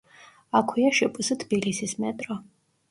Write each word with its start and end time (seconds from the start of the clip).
აქვეა 0.61 0.95
შპს 1.01 1.31
„თბილისის 1.45 1.97
მეტრო“. 2.05 2.43